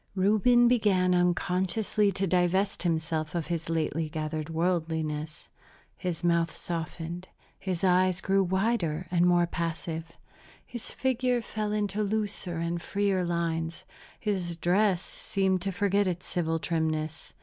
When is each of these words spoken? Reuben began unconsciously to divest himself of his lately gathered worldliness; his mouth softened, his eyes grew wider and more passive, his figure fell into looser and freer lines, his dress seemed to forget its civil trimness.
Reuben 0.15 0.67
began 0.67 1.13
unconsciously 1.13 2.11
to 2.13 2.25
divest 2.25 2.81
himself 2.81 3.35
of 3.35 3.45
his 3.45 3.69
lately 3.69 4.09
gathered 4.09 4.49
worldliness; 4.49 5.47
his 5.95 6.23
mouth 6.23 6.55
softened, 6.55 7.27
his 7.59 7.83
eyes 7.83 8.19
grew 8.19 8.41
wider 8.43 9.05
and 9.11 9.27
more 9.27 9.45
passive, 9.45 10.13
his 10.65 10.89
figure 10.89 11.39
fell 11.43 11.71
into 11.71 12.01
looser 12.01 12.57
and 12.57 12.81
freer 12.81 13.23
lines, 13.23 13.85
his 14.19 14.55
dress 14.55 15.03
seemed 15.03 15.61
to 15.61 15.71
forget 15.71 16.07
its 16.07 16.25
civil 16.25 16.57
trimness. 16.57 17.33